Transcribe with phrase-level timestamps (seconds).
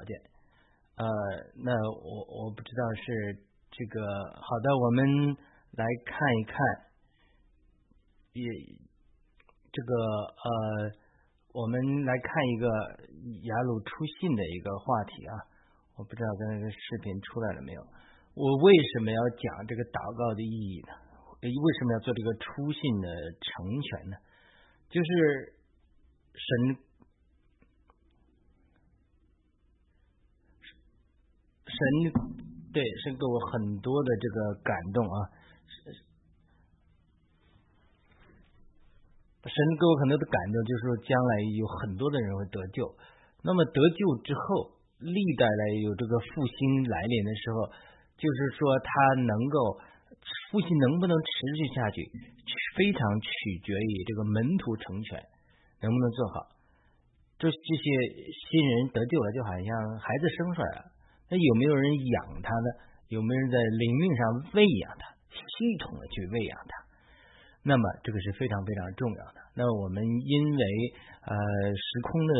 [0.00, 0.16] 条件。
[0.96, 1.06] 呃，
[1.64, 3.36] 那我我不知道是
[3.70, 4.00] 这个
[4.40, 5.04] 好的，我们
[5.76, 6.56] 来看一看，
[8.32, 8.44] 也
[9.72, 9.92] 这个
[10.40, 10.92] 呃，
[11.52, 12.68] 我们来看一个
[13.44, 13.88] 雅鲁出
[14.20, 15.36] 信的一个话题啊。
[15.96, 17.82] 我不知道刚才个视频出来了没有？
[18.34, 20.92] 我为什么要讲这个祷告的意义呢？
[21.40, 21.48] 为
[21.78, 23.08] 什么要做这个出信的
[23.40, 24.16] 成全呢？
[24.88, 25.54] 就是
[26.32, 26.89] 神。
[31.80, 32.12] 神
[32.72, 35.16] 对神给我很多的这个感动啊，
[39.40, 42.84] 神给我很多的感动，就是说将来有很多的人会得救。
[43.42, 47.72] 那么得救之后，历代来有这个复兴来临的时候，
[48.20, 48.90] 就是说他
[49.24, 49.80] 能够
[50.52, 52.04] 复兴能不能持续下去，
[52.76, 55.16] 非常取决于这个门徒成全
[55.80, 56.52] 能不能做好。
[57.40, 57.84] 这这些
[58.28, 60.92] 新人得救了，就好像孩子生出来了。
[61.30, 62.68] 那有没有人养他呢？
[63.06, 64.20] 有没有人在灵命上
[64.54, 66.72] 喂养他，系统的去喂养他？
[67.62, 69.38] 那么这个是非常非常重要的。
[69.54, 70.62] 那我们因为
[71.22, 71.34] 呃
[71.70, 72.32] 时空的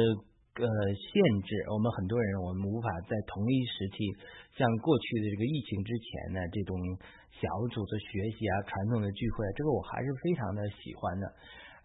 [0.62, 1.12] 呃限
[1.46, 4.02] 制，我们很多人我们无法在同一时期，
[4.58, 6.74] 像过去的这个疫情之前呢，这种
[7.30, 11.27] 小组的学习啊，传统的聚会，这个我还是非常的喜欢的。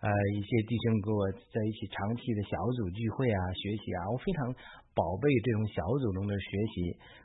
[0.04, 4.54] 呃，一些弟兄跟我在一起长期的小组聚会啊，学习啊，我非常
[4.94, 6.76] 宝贝这种小组中的学习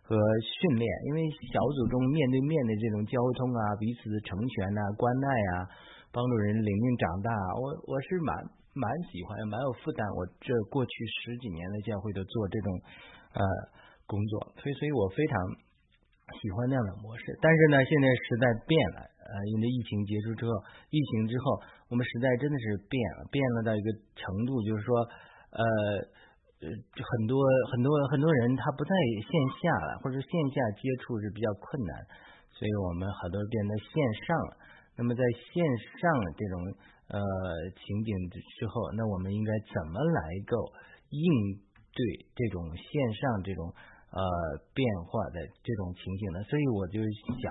[0.00, 1.20] 和训练，因为
[1.52, 5.68] 小组中面对面的这种交通啊，彼此的成全呐，关爱啊，
[6.14, 8.32] 帮助人灵命长大，我我是蛮
[8.72, 10.06] 蛮喜欢，蛮有负担。
[10.16, 12.68] 我这过去十几年的教会都做这种
[13.34, 13.42] 呃
[14.06, 15.34] 工作，所以所以我非常
[16.40, 17.36] 喜欢那样的模式。
[17.42, 19.10] 但是呢，现在时代变了。
[19.30, 20.50] 呃，因为疫情结束之后，
[20.90, 24.94] 疫情之后，我们时代真的是变了，变了到一个程度，就是说，
[25.50, 25.62] 呃
[26.62, 27.34] 呃，很多
[27.66, 28.94] 很多很多人他不在
[29.26, 31.90] 线下了，或者线下接触是比较困难，
[32.54, 33.90] 所以我们好多变得线
[34.22, 34.52] 上了。
[34.94, 35.58] 那么在线
[35.98, 36.06] 上
[36.38, 36.54] 这种
[37.10, 37.18] 呃
[37.74, 40.54] 情景之之后，那我们应该怎么来够
[41.10, 41.26] 应
[41.90, 41.98] 对
[42.38, 42.86] 这种线
[43.18, 43.66] 上这种
[44.14, 44.22] 呃
[44.78, 46.38] 变化的这种情景呢？
[46.46, 47.02] 所以我就
[47.42, 47.50] 想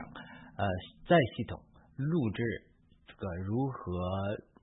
[0.55, 0.63] 呃
[1.11, 1.59] 再系统。
[1.99, 2.41] 录制
[3.19, 3.83] 个如何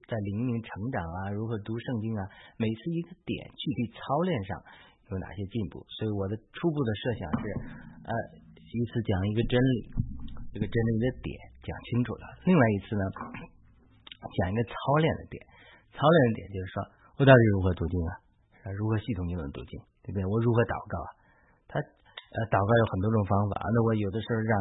[0.08, 2.24] 在灵命成长啊，如何读圣经啊，
[2.56, 4.56] 每次一个点具体操练上
[5.12, 5.84] 有哪些进步？
[5.92, 7.44] 所以我的初步的设想是，
[8.08, 8.12] 呃，
[8.56, 9.76] 一次讲一个真理，
[10.52, 13.04] 这个真理的点讲清楚了；另外一次呢，
[14.24, 14.74] 讲一个操
[15.04, 15.36] 练的点，
[15.92, 16.76] 操练的点就是说
[17.20, 18.12] 我到底如何读经啊？
[18.72, 20.24] 如何系统性的读经，对不对？
[20.24, 21.08] 我如何祷告啊？
[21.68, 24.54] 他呃，祷告有很多种方法，那我有的时候让。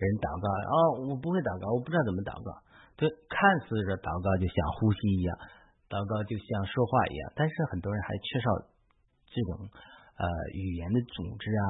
[0.00, 2.48] 人祷告哦，我不会祷告，我不知道怎么祷告。
[3.00, 5.32] 这，看似是祷告就像呼吸一样，
[5.88, 8.46] 祷告就像说话一样，但是很多人还缺少
[9.24, 9.64] 这种
[10.20, 11.64] 呃语言的组织啊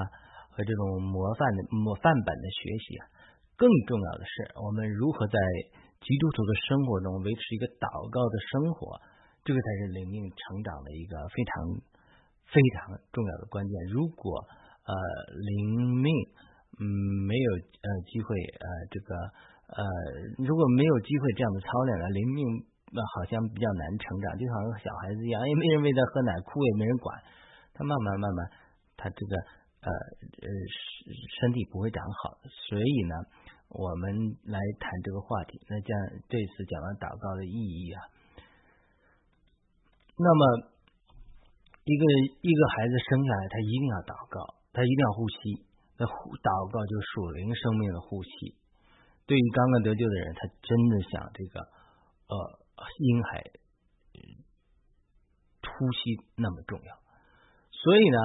[0.50, 3.06] 和这种模范的模范本的学习啊。
[3.54, 5.38] 更重要的是，我们如何在
[6.02, 8.98] 基督徒的生活中维持一个祷告的生活，
[9.46, 11.54] 这个才是灵命成长的一个非常
[12.50, 13.72] 非常重要的关键。
[13.94, 14.34] 如果
[14.82, 14.92] 呃
[15.38, 16.10] 灵命。
[16.80, 16.86] 嗯，
[17.28, 19.12] 没有呃机会呃这个
[19.70, 19.80] 呃
[20.42, 22.42] 如果没有机会这样的操练了，灵命
[22.90, 27.14] 那好像比较难成长，就好像小孩子一样，也没人喂他喝奶，哭也没人管，
[27.72, 28.50] 他慢慢慢慢
[28.98, 29.32] 他这个
[29.86, 29.88] 呃
[30.42, 30.46] 呃
[31.38, 32.34] 身体不会长好，
[32.66, 33.14] 所以呢，
[33.70, 34.10] 我们
[34.42, 35.62] 来谈这个话题。
[35.70, 37.98] 那这样这次讲了祷告的意义啊，
[40.18, 40.42] 那么
[41.86, 42.02] 一个
[42.42, 45.62] 一个孩子生下来，他一定要祷告，他一定要呼吸。
[45.96, 48.59] 那呼祷告就属灵生命的呼吸。
[49.30, 52.34] 对于刚刚得救的人，他真的想这个呃
[52.98, 53.46] 婴孩
[55.62, 56.90] 呼吸那么重要。
[57.70, 58.18] 所以呢，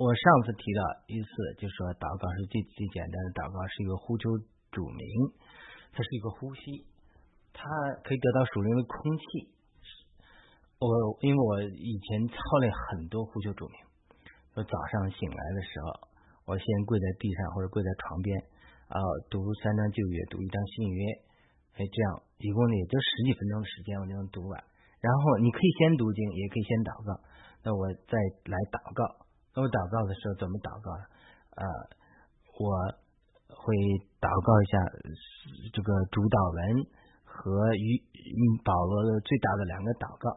[0.00, 1.28] 我上次提到一次，
[1.60, 4.24] 就说祷告是最最简单的祷告，是一个呼求
[4.72, 5.04] 主名，
[5.92, 6.88] 它是一个呼吸，
[7.52, 7.68] 它
[8.00, 9.52] 可以得到属灵的空气。
[10.80, 10.88] 我
[11.20, 13.76] 因为我以前操练很多呼求主名，
[14.56, 16.08] 我早上醒来的时候。
[16.48, 18.32] 我先跪在地上或者跪在床边，
[18.88, 18.96] 啊，
[19.28, 21.00] 读三章旧约，读一章新约，
[21.76, 24.56] 哎，这样一共呢也就十几分钟的时间，我就能读完。
[25.04, 27.12] 然后你可以先读经，也可以先祷告。
[27.60, 28.16] 那我再
[28.48, 29.04] 来祷告。
[29.52, 31.04] 那我祷告的时候怎么祷告呢？
[31.60, 31.62] 啊，
[32.56, 32.64] 我
[33.52, 33.76] 会
[34.24, 34.74] 祷告一下
[35.68, 36.58] 这个主导文
[37.28, 37.44] 和
[37.76, 40.32] 与保罗的最大的两个祷告。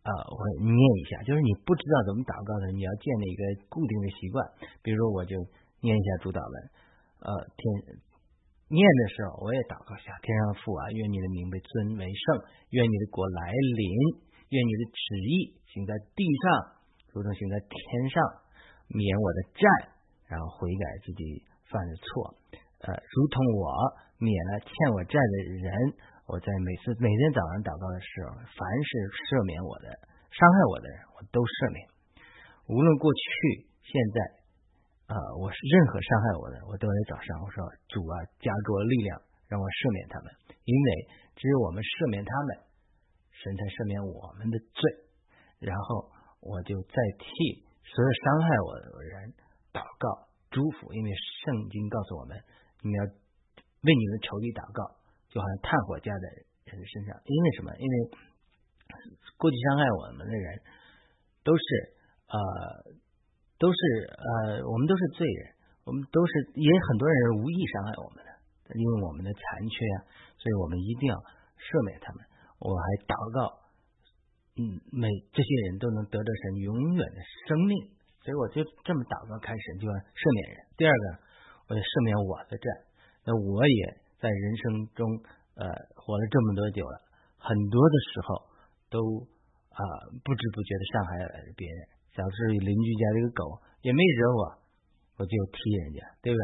[0.00, 4.40] 啊，我念一下，就是你不知道怎么祷告的，你要建立一个固定的习惯。
[4.80, 5.36] 比如说，我就
[5.84, 6.54] 念一下主导文，
[7.20, 7.62] 呃，天
[8.68, 12.42] 念的时候我也祷告一下，天上父啊，愿你的名被尊为圣，
[12.74, 13.86] 愿你的国来临，
[14.50, 16.80] 愿你的旨意行在地上，
[17.14, 17.76] 如同行在天
[18.10, 18.46] 上。
[18.86, 19.66] 免我的债，
[20.30, 22.38] 然后悔改自己犯的错，
[22.86, 23.66] 呃，如同我
[24.22, 25.66] 免了欠我债的人，
[26.30, 28.90] 我在每次每天早上祷告的时候，凡是
[29.26, 29.90] 赦免我的、
[30.30, 31.82] 伤害我的人，我都赦免。
[32.70, 34.18] 无论过去、现在，
[35.06, 39.14] 啊，我是任何伤害我的，我都在早上我说主啊，加给我力量，
[39.46, 40.26] 让我赦免他们，
[40.66, 40.88] 因为
[41.38, 42.66] 只有我们赦免他们，
[43.30, 44.82] 神才赦免我们的罪。
[45.62, 46.10] 然后
[46.42, 47.64] 我就再替。
[47.86, 49.14] 所有伤害我的人
[49.70, 52.34] 祷告祝福，因为圣经告诉我们，
[52.82, 54.82] 你要为你的仇敌祷告，
[55.30, 56.26] 就好像炭火加在
[56.66, 57.14] 人的身上。
[57.22, 57.70] 因为什么？
[57.78, 57.94] 因为
[59.38, 60.46] 过去伤害我们的人
[61.46, 61.62] 都是
[62.26, 62.36] 呃
[63.58, 63.78] 都是
[64.12, 65.40] 呃我们都是罪人，
[65.84, 68.30] 我们都是也很多人是无意伤害我们的，
[68.76, 69.96] 因为我们的残缺啊，
[70.36, 71.14] 所以我们一定要
[71.56, 72.24] 赦免他们。
[72.60, 73.66] 我还祷告。
[74.56, 75.04] 嗯，每
[75.36, 77.92] 这些人都能得到神永远的生命，
[78.24, 80.56] 所以我就这么祷告，开始就要赦免人。
[80.80, 81.04] 第二个，
[81.68, 82.64] 我要赦免我的债。
[83.28, 83.80] 那我也
[84.16, 84.64] 在人生
[84.96, 85.04] 中
[85.60, 86.96] 呃活了这么多久了，
[87.36, 88.28] 很多的时候
[88.88, 88.96] 都
[89.76, 89.80] 啊
[90.24, 91.80] 不知不觉的伤害了别人。
[92.16, 94.42] 小时候邻居家的一个狗也没惹我，
[95.20, 96.42] 我就踢人家，对吧？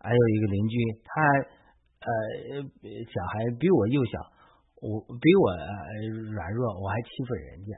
[0.00, 0.74] 还有一个邻居，
[1.04, 1.12] 他
[2.00, 2.08] 呃
[3.04, 4.40] 小孩比我幼小。
[4.80, 5.44] 我比我
[6.32, 7.76] 软弱，我还欺负人家。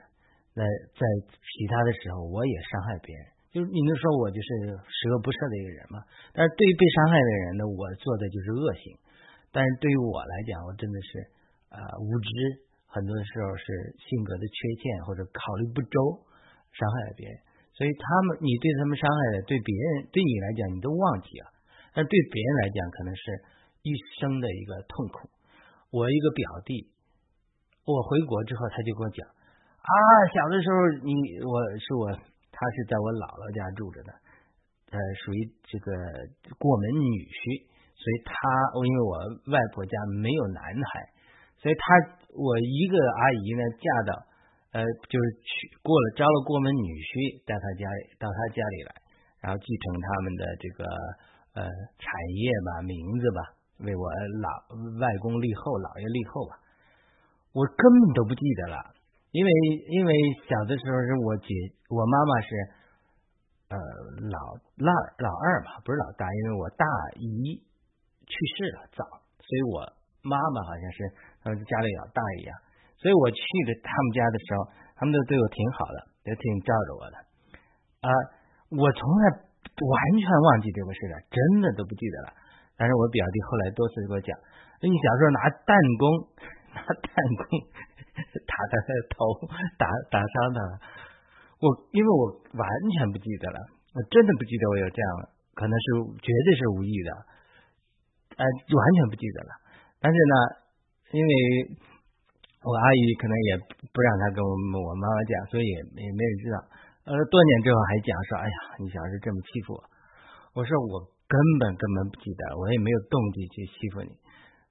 [0.54, 0.62] 那
[0.94, 3.26] 在其他的时候，我也伤害别人。
[3.50, 5.98] 就是你能说我就是十恶不赦的一个人吗？
[6.30, 8.94] 但是对于被伤害的人呢，我做的就是恶行。
[9.50, 11.26] 但是对于我来讲，我真的是
[11.74, 12.30] 啊无知，
[12.86, 13.66] 很多时候是
[13.98, 15.98] 性格的缺陷或者考虑不周，
[16.74, 17.34] 伤害了别人。
[17.72, 21.48] 所以他们，你对他们伤害的，对别人对你来讲你都忘记了，
[21.96, 23.22] 但对别人来讲可能是
[23.82, 23.90] 一
[24.20, 25.30] 生的一个痛苦。
[25.90, 26.92] 我一个表弟。
[27.82, 29.90] 我回国之后，他就跟我讲啊，
[30.30, 31.10] 小的时候你
[31.42, 32.14] 我是我，
[32.54, 34.14] 他是在我姥姥家住着的，
[34.94, 35.90] 呃，属于这个
[36.62, 37.66] 过门女婿，
[37.98, 38.38] 所以他
[38.86, 39.12] 因为我
[39.50, 41.10] 外婆家没有男孩，
[41.58, 41.82] 所以他
[42.30, 44.10] 我一个阿姨呢嫁到
[44.72, 47.12] 呃就是娶过了招了过门女婿
[47.44, 48.90] 到他家里到他家里来，
[49.44, 50.80] 然后继承他们的这个
[51.54, 51.60] 呃
[52.00, 53.40] 产业吧名字吧，
[53.84, 54.04] 为我
[54.40, 54.48] 老
[54.96, 56.56] 外公立后姥爷立后吧。
[57.52, 58.96] 我根本都不记得了，
[59.36, 59.50] 因为
[59.92, 60.10] 因为
[60.48, 61.52] 小的时候是我姐，
[61.92, 62.48] 我妈妈是
[63.68, 63.76] 呃
[64.24, 64.88] 老二
[65.20, 66.88] 老二嘛，不是老大，因为我大
[67.20, 67.60] 姨
[68.24, 69.04] 去世了早，
[69.36, 69.84] 所以我
[70.24, 70.98] 妈妈好像是
[71.44, 72.56] 他们家里老大一样，
[73.02, 75.98] 所以我去的他们家的时候，他们都对我挺好的，
[76.30, 77.16] 也挺照着我的
[78.06, 78.08] 啊，
[78.70, 82.38] 我从来完全忘记这个事了，真的都不记得了。
[82.78, 84.30] 但是我表弟后来多次给我讲，
[84.86, 86.06] 你小时候拿弹弓。
[86.72, 87.44] 拿弹弓
[88.48, 89.44] 打他的头，
[89.76, 90.80] 打打伤他了。
[91.60, 92.64] 我因为我完
[92.96, 93.60] 全不记得了，
[93.92, 95.08] 我真的不记得我有这样，
[95.52, 95.86] 可能是
[96.24, 97.10] 绝对是无意的，
[98.40, 99.52] 呃，完全不记得了。
[100.00, 100.34] 但是呢，
[101.12, 101.32] 因为
[102.62, 103.50] 我阿姨可能也
[103.90, 106.56] 不让他跟我我妈妈讲，所以也没人知道。
[107.06, 109.80] 呃，多年之后还讲说，哎呀，你小时候这么欺负我。
[110.54, 114.10] 我说我根本根本不记得，我也没有动机去欺负你。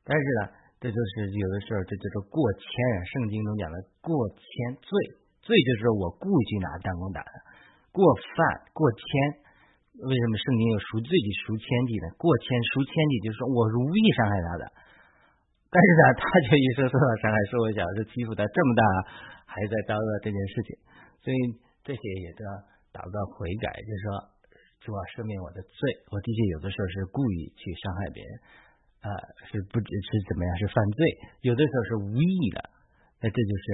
[0.04, 0.60] 但是呢。
[0.82, 2.66] 这就是有的时候，这叫做过谦
[2.98, 3.06] 啊。
[3.06, 4.42] 圣经中讲的过谦
[4.82, 4.90] 罪，
[5.46, 7.38] 罪就是我故意去拿弹弓打的。
[7.94, 9.06] 过犯过谦，
[10.10, 12.10] 为什么圣经有赎罪的赎千计呢？
[12.18, 14.64] 过谦赎千计就是说我无意伤害他的，
[15.72, 18.84] 但是呢，他却一直受到伤害，说我小时候欺负他这么大，
[19.48, 20.76] 还在遭到这件事情。
[21.24, 21.38] 所以
[21.88, 22.52] 这些也都要
[22.92, 24.08] 祷告悔改，就是说
[24.84, 25.80] 主啊赦免我的罪，
[26.12, 28.34] 我的确有的时候是故意去伤害别人。
[29.02, 29.10] 啊，
[29.50, 31.02] 是不只是怎么样，是犯罪，
[31.42, 32.60] 有的时候是无意的，
[33.18, 33.66] 那这就是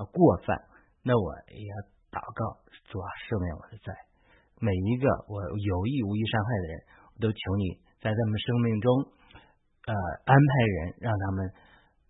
[0.00, 0.56] 呃过犯。
[1.04, 1.74] 那我也要
[2.08, 3.92] 祷告，主啊，赦免我的罪。
[4.56, 6.74] 每一个我有意无意伤害的人，
[7.12, 8.88] 我都求你在他们生命中
[9.90, 11.50] 呃安排人，让他们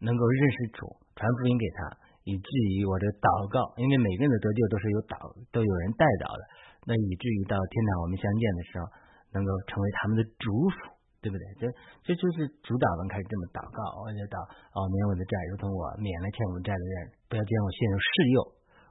[0.04, 0.84] 能够认识主，
[1.16, 1.96] 传福音给他，
[2.28, 5.16] 以至于我的祷告，因为每个人的得救都是有祷，
[5.48, 6.42] 都有人带导的，
[6.84, 8.84] 那以至于到天堂我们相见的时候，
[9.32, 11.00] 能够成为他们的主辅。
[11.20, 11.44] 对不对？
[11.60, 11.68] 这
[12.00, 14.40] 这就是主导文开始这么祷告，我就祷
[14.72, 18.36] 哦，免我的债，如同我免了欠我债的人，不要见我陷入试诱。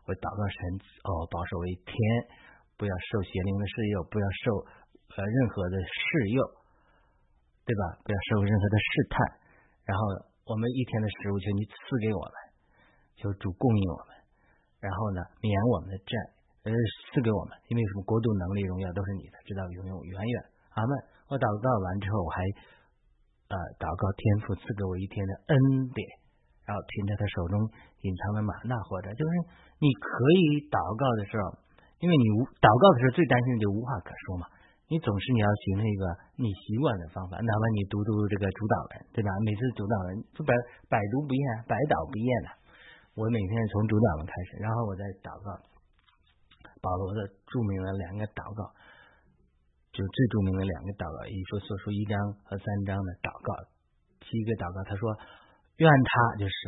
[0.05, 0.57] 我祷告神
[1.09, 1.97] 哦，保守为天，
[2.77, 4.61] 不要受邪灵的试诱，不要受
[5.17, 6.37] 呃任何的试诱，
[7.69, 8.01] 对吧？
[8.01, 9.21] 不要受任何的试探。
[9.85, 10.01] 然后
[10.49, 12.33] 我们一天的食物，求你赐给我们，
[13.13, 14.17] 求主供应我们。
[14.81, 16.13] 然后呢，免我们的债，
[16.65, 16.73] 呃，
[17.13, 18.01] 赐给我们，因为什么？
[18.09, 20.35] 国度、能力、荣耀都是你的，直到永永远远。
[20.73, 20.91] 阿门。
[21.29, 22.41] 我祷告完之后，我还
[23.53, 25.53] 呃祷告天父赐给我一天的恩
[25.93, 26.01] 典，
[26.65, 27.69] 然后凭着他手中
[28.01, 29.31] 隐藏的玛纳，活着就是
[29.77, 30.09] 你可
[30.41, 31.53] 以祷告的时候，
[32.01, 34.49] 因为你无祷告的时候最担心的就无话可说嘛。
[34.89, 36.03] 你总是你要形成一个
[36.33, 39.29] 你习惯的方法，哪怕你读读这个主导文，对吧？
[39.45, 40.49] 每次主导文就百
[40.89, 42.49] 百读不厌，百导不厌的。
[43.13, 45.53] 我每天从主导文开始，然后我再祷告。
[46.81, 48.65] 保罗的著名的两个祷告，
[49.93, 52.17] 就最著名的两个祷告，一说所说一章
[52.49, 53.53] 和三章的祷告。
[54.25, 55.05] 第一个祷告，他说
[55.77, 56.09] ：“愿他
[56.41, 56.63] 就神，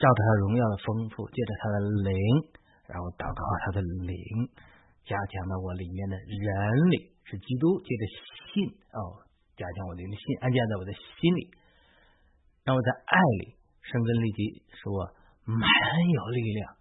[0.00, 1.76] 照着他荣耀的丰富，借着他的
[2.08, 2.16] 灵，
[2.88, 4.16] 然后祷告他的灵，
[5.04, 8.02] 加强了我里面的人里。”是基督借着
[8.48, 9.20] 信哦，
[9.52, 11.52] 加强我的信，安建在我的心里，
[12.64, 13.52] 让我在爱里
[13.84, 15.04] 生根立基，使我
[15.44, 16.72] 满有力量，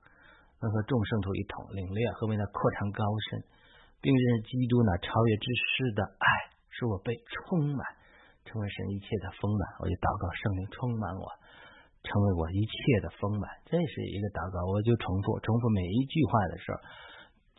[0.63, 3.44] 能和众圣徒一同领略和为他扩张高深，
[4.00, 6.27] 并认识基督那超越之事的爱，
[6.72, 7.84] 使我被充满，
[8.48, 9.84] 成为神一切的丰满。
[9.84, 11.27] 我就祷告圣灵充满我，
[12.08, 13.51] 成为我一切的丰满。
[13.68, 16.80] 这是一个祷告，我就重复重复每一句话的时候。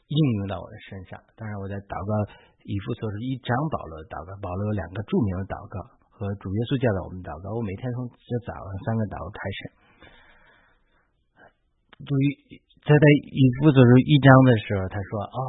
[0.08, 1.20] 应用到我的身上。
[1.36, 2.32] 当然，我在祷告
[2.68, 5.80] 以弗所是一张保罗的祷告，保罗有两个著名的祷告
[6.12, 7.56] 和主耶稣教导我们祷告。
[7.56, 9.60] 我每天从这早上三个祷告开始。
[12.04, 15.40] 注意，在在以弗所是一章的时候，他说：“哦，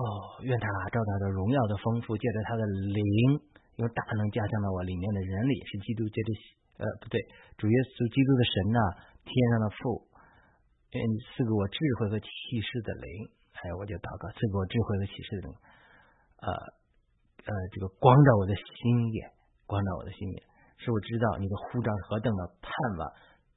[0.48, 3.04] 愿他照他的荣耀的丰富，借着他的灵，
[3.78, 6.30] 用大能加强到我里面的人里，是基督借着
[6.80, 7.20] 呃不对，
[7.60, 8.80] 主耶稣基督的神呐，
[9.28, 10.08] 天上的父，
[10.96, 10.98] 嗯，
[11.36, 12.32] 赐给我智慧和启
[12.64, 13.28] 示的灵。”
[13.60, 15.54] 还有，我就祷告，赐给我智慧和启示的灵，
[16.40, 16.48] 呃
[17.46, 19.32] 呃，这个光照我的心眼，
[19.66, 20.38] 光照我的心眼，
[20.78, 22.70] 使我知道你的护照何等的盼
[23.00, 23.08] 望，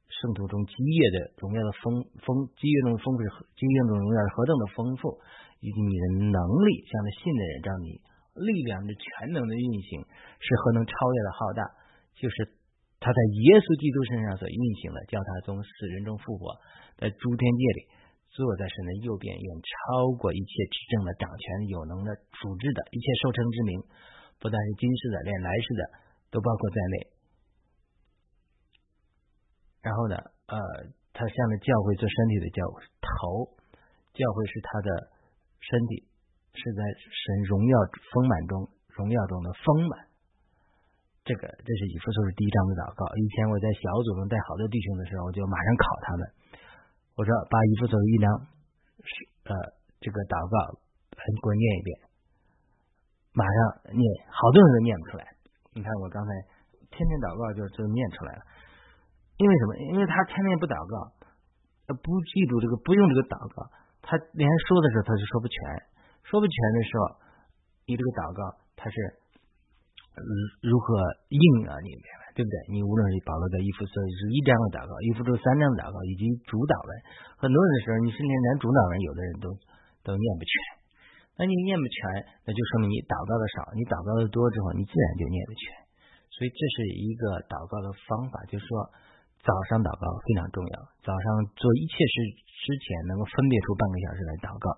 [0.09, 3.21] 圣徒中基业的荣耀的丰丰，基业中丰富，
[3.59, 5.19] 基业中荣耀何等的丰富，
[5.61, 8.01] 以及你的能力，向着信的人，让你
[8.39, 10.01] 力量的全能的运行
[10.41, 11.61] 是何能超越的浩大，
[12.17, 12.55] 就是
[13.03, 16.55] 他在耶稣基督身上所运行的，叫他从死人中复活，
[16.97, 17.81] 在诸天界里。
[18.33, 23.73] 坐在神的右边，远超过一切执政的、掌权有能的、主治的一切受称之名，
[24.41, 25.83] 不但是今世的，连来世的
[26.33, 26.97] 都包括在内。
[29.85, 30.17] 然后呢，
[30.49, 30.57] 呃，
[31.13, 32.65] 他向着教会做身体的教
[33.05, 33.53] 头，
[34.17, 34.89] 教会是他的
[35.61, 36.09] 身体，
[36.57, 37.75] 是在神荣耀
[38.17, 38.65] 丰满中、
[38.97, 40.09] 荣耀中的丰满。
[41.29, 43.05] 这个这是以弗所是第一章的祷告。
[43.13, 46.23] 以前我在小组中带好多弟兄的时候，我就马上考他们。
[47.23, 48.27] 我说把一幅走一张，
[48.99, 49.15] 是
[49.47, 49.55] 呃
[50.03, 50.75] 这个祷告，
[51.15, 51.89] 给我念一遍，
[53.31, 55.23] 马上念，好多人都念不出来。
[55.71, 56.31] 你看我刚才
[56.91, 58.43] 天天祷告就就念出来了，
[59.39, 59.79] 因为什么？
[59.95, 61.15] 因为他天天不祷告，
[61.95, 63.71] 不记住这个，不用这个祷告，
[64.03, 65.57] 他连说的时候他就说不全，
[66.27, 67.03] 说不全的时候，
[67.87, 68.99] 你这个祷告他是
[70.59, 70.99] 如何
[71.31, 71.79] 应啊？
[71.87, 71.95] 你？
[72.33, 72.57] 对不对？
[72.73, 73.93] 你无论是保罗的一幅是
[74.33, 76.91] 一章的祷告，一幅是三章的祷告，以及主导文，
[77.37, 79.47] 很多人的时候，你甚至连主导文，有的人都
[80.03, 80.53] 都念不全。
[81.37, 81.99] 那你念不全，
[82.45, 83.73] 那就说明你祷告的少。
[83.73, 85.63] 你祷告的多之后，你自然就念得全。
[86.33, 88.89] 所以这是一个祷告的方法，就是说
[89.45, 90.77] 早上祷告非常重要。
[91.05, 91.25] 早上
[91.57, 92.15] 做一切事
[92.65, 94.69] 之前，能够分别出半个小时来祷告，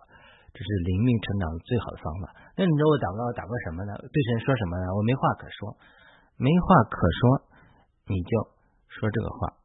[0.54, 2.24] 这是灵命成长的最好的方法。
[2.58, 3.92] 那你说我祷告祷告什么呢？
[3.98, 4.86] 对神说什么呢？
[4.94, 5.74] 我没话可说。
[6.34, 7.43] 没话可说，
[8.06, 8.32] 你就
[8.88, 9.56] 说这个话。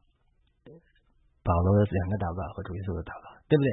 [1.44, 3.70] 保罗的两个祷告和主耶稣的祷告，对不对？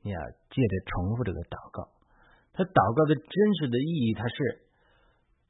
[0.00, 1.90] 你要借着重复这个祷告，
[2.52, 4.36] 他祷告的真实的意义，他是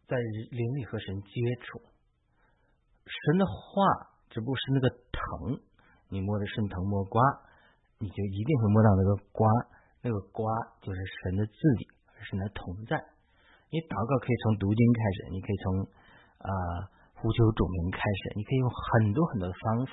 [0.08, 0.16] 在
[0.50, 1.30] 灵里和神接
[1.62, 1.84] 触。
[3.04, 5.60] 神的话只不过是那个藤，
[6.08, 7.20] 你摸着顺藤摸瓜，
[7.98, 9.46] 你就一定会摸到那个瓜，
[10.02, 10.48] 那个瓜
[10.80, 11.86] 就是神的字体，
[12.26, 12.96] 神的同在。
[13.70, 15.66] 你祷告可以从读经开始，你可以从。
[16.40, 16.48] 啊，
[17.20, 19.92] 呼求主名开始，你可以用很多很多的方法，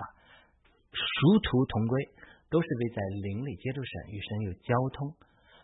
[0.96, 2.00] 殊途同归，
[2.48, 5.12] 都是为在灵里接触神，与神有交通。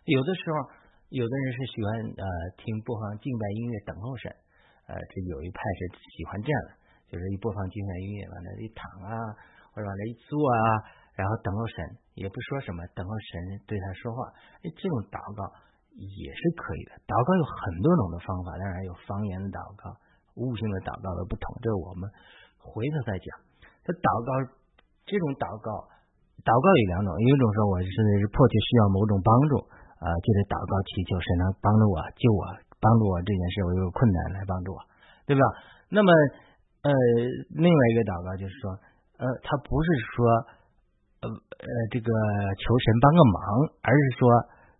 [0.04, 0.68] 有的时候，
[1.08, 1.88] 有的人是喜欢
[2.20, 2.24] 呃
[2.60, 4.28] 听播放敬拜音乐等候神，
[4.92, 5.80] 呃，这有一派是
[6.12, 6.70] 喜欢这样的，
[7.08, 9.08] 就是一播放敬拜音乐，往那一躺啊，
[9.72, 10.60] 或者往那一坐啊，
[11.16, 11.80] 然后等候神，
[12.12, 14.28] 也不说什么，等候神对他说话。
[14.60, 15.48] 哎，这种祷告
[15.96, 17.00] 也是可以的。
[17.08, 19.96] 祷告有很多种的方法，当然有方言的祷告。
[20.34, 22.10] 悟性的祷告的不同，这我们
[22.58, 23.26] 回头再讲。
[23.86, 24.30] 这祷告，
[25.06, 25.68] 这种祷告，
[26.42, 29.60] 祷告有两种，一种说我是是迫切需要某种帮助，
[30.00, 32.42] 啊，就是祷告祈求神能帮助我、救我、
[32.80, 34.80] 帮助我这件事，我有困难来帮助我，
[35.28, 35.42] 对吧？
[35.92, 36.08] 那么，
[36.82, 36.90] 呃，
[37.54, 38.72] 另外一个祷告就是说，
[39.20, 39.86] 呃，他不是
[40.16, 40.24] 说，
[41.22, 42.08] 呃呃，这个
[42.56, 43.44] 求神帮个忙，
[43.84, 44.24] 而是说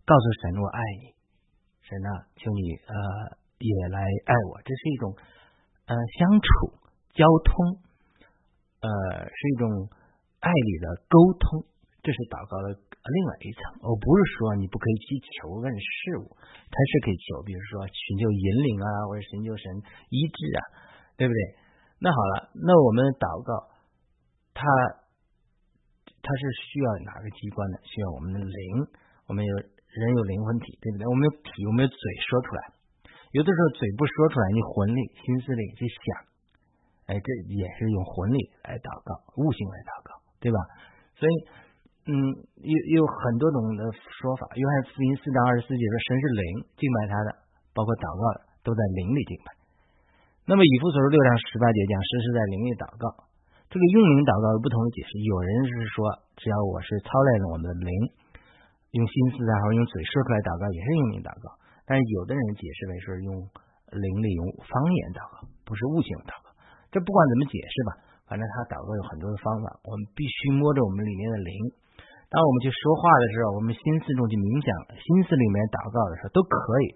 [0.08, 1.12] 告诉神我爱你，
[1.84, 2.96] 神啊，求你呃
[3.61, 5.12] 也来爱我，这是一种。
[5.86, 6.48] 呃，相处、
[7.12, 7.52] 交通，
[8.80, 8.88] 呃，
[9.28, 9.68] 是一种
[10.40, 11.68] 爱里的沟通，
[12.00, 13.84] 这是祷告的另外一层。
[13.84, 19.64] 我不是说你不可以去求问事物，它是可以求，比如说寻求引领啊，或者寻求神
[20.08, 20.60] 医治啊，
[21.20, 21.40] 对不对？
[22.00, 23.68] 那好了，那我们祷告，
[24.56, 24.64] 它
[26.24, 27.76] 它是需要哪个机关呢？
[27.84, 28.88] 需要我们的灵，
[29.28, 31.04] 我们有人有灵魂体，对不对？
[31.04, 32.62] 我们有体，我们有嘴说出来。
[33.34, 36.02] 有的时候嘴不说出来，你魂力、心思里去想，
[37.10, 39.10] 哎，这也是用魂力来祷告，
[39.42, 40.58] 悟性来祷告，对吧？
[41.18, 41.34] 所以，
[42.06, 42.14] 嗯，
[42.62, 44.46] 有有很多种的说法。
[44.54, 46.46] 约翰福音四章二十四节说，神是灵，
[46.78, 47.28] 敬拜他的，
[47.74, 49.50] 包括祷告的，都在灵里敬拜。
[50.46, 53.26] 那么以弗所书六章十八节讲，神是在灵里祷告。
[53.66, 55.18] 这个用灵祷告有不同的解释。
[55.26, 56.06] 有人是说，
[56.38, 57.90] 只要我是操练了我们的灵，
[58.94, 61.50] 用心思然后用嘴说出来祷告，也是用灵祷告。
[61.84, 63.36] 但是有的人解释为是用
[63.92, 66.48] 灵力用方言祷告，不是悟性祷告。
[66.88, 67.90] 这不管怎么解释吧，
[68.24, 69.68] 反正他祷告有很多的方法。
[69.84, 71.50] 我们必须摸着我们里面的灵。
[72.32, 76.86] 当我们去说话的时候，我们心思中去冥想，心思里面祷告的时候都可以，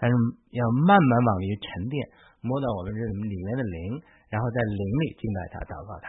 [0.00, 0.14] 但是
[0.56, 1.94] 要慢慢往里沉淀，
[2.40, 4.00] 摸到我们这里面的灵，
[4.32, 6.08] 然后在灵里敬拜他，祷告他。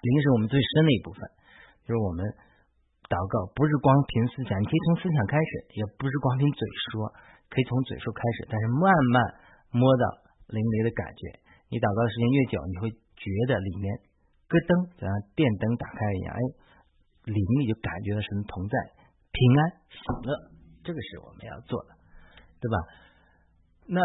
[0.00, 1.20] 灵是我们最深的一部分，
[1.84, 2.24] 就是我们。
[3.10, 6.62] 祷告不是光凭思想，你可以从思想开始，也不是光凭嘴
[6.94, 7.10] 说，
[7.50, 9.18] 可以从嘴说开始，但是慢慢
[9.74, 11.42] 摸到灵里的感觉。
[11.66, 12.86] 你祷告的时间越久，你会
[13.18, 13.90] 觉得里面
[14.46, 16.40] 咯噔，就像电灯打开一样，哎，
[17.34, 18.74] 里面就感觉到神同在，
[19.34, 20.30] 平安喜乐，
[20.86, 21.98] 这个是我们要做的，
[22.62, 22.78] 对吧？
[23.90, 23.98] 那。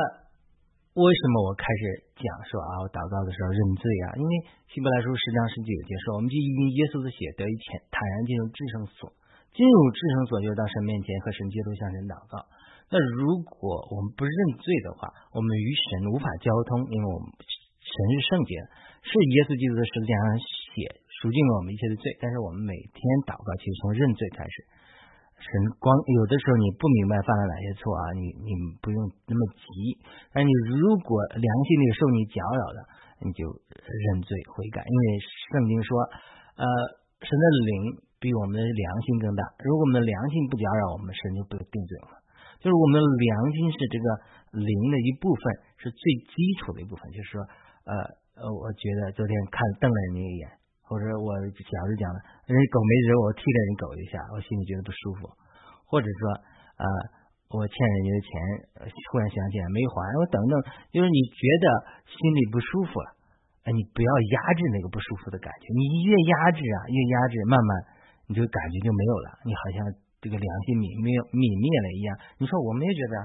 [0.96, 2.72] 为什么我开始讲说啊？
[2.80, 4.16] 我祷告的时候认罪啊？
[4.16, 4.32] 因为
[4.72, 9.12] 希伯来书十章十九节说，我们就因耶稣的血得以坦坦然进入至圣所，
[9.52, 12.40] 进入至圣所就是到神面前和神接触向神祷告。
[12.88, 17.28] 那如果我们不认罪的话，我们与神无法交通，因为我们
[17.84, 18.68] 神是圣洁的，
[19.04, 22.08] 是耶稣基督的十字架上血赎尽了我们一切的罪。
[22.24, 24.56] 但是我们每天祷告，其实从认罪开始。
[25.36, 28.50] 神光有的时候你不明白犯了哪些错啊，你你
[28.82, 28.98] 不用
[29.30, 29.68] 那么急。
[30.34, 32.80] 但你如果良心里受你搅扰的，
[33.22, 34.82] 你就认罪悔改。
[34.82, 35.06] 因为
[35.52, 35.92] 圣经说，
[36.58, 36.66] 呃，
[37.22, 37.72] 神的灵
[38.18, 39.44] 比我们的良心更大。
[39.62, 42.20] 如果我们的良心不搅扰我们，神就不定罪了。
[42.64, 44.06] 就是我们的良心是这个
[44.58, 45.44] 灵的一部分，
[45.78, 47.06] 是最基础的一部分。
[47.14, 47.46] 就是说，
[47.86, 47.94] 呃
[48.40, 50.50] 呃，我觉得昨天看瞪了你一眼。
[50.86, 55.26] 或者我小时讲了，人狗没惹我，踢了人狗一下，我心里觉得不舒服。
[55.90, 56.22] 或者说，
[56.78, 56.86] 呃，
[57.54, 58.30] 我欠人家的钱，
[59.10, 60.54] 忽然想起来没还，我等等，
[60.94, 61.66] 就是你觉得
[62.06, 63.10] 心里不舒服了，
[63.66, 67.70] 哎，你不要压制那个不舒服的感觉，你越压制啊，越压制，慢慢
[68.30, 69.78] 你这个感觉就没有了，你好像
[70.22, 72.10] 这个良心泯灭泯灭了一样。
[72.38, 73.16] 你说我们也觉得，